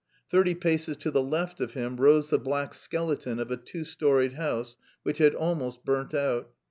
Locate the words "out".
6.15-6.49